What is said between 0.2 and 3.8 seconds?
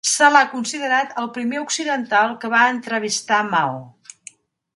l'ha considerat el primer occidental que va entrevistar Mao.